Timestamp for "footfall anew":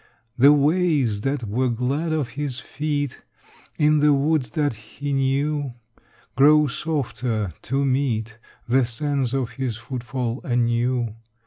9.77-11.17